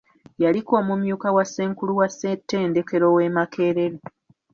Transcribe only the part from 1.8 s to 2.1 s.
wa